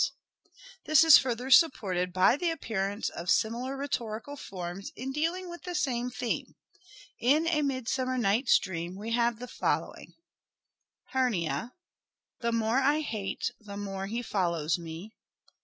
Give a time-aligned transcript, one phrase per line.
[0.03, 0.13] Love's
[0.85, 5.61] This is further supported by the appearance of iss' similar rhetorical forms in dealing with
[5.61, 6.55] the same theme.
[7.19, 10.15] In" A Midsummer Night's Dream" we have the following:—
[11.13, 11.75] Hernia.
[12.39, 15.13] The more I hate the more he follows me.